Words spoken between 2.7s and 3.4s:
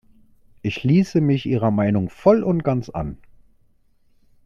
an.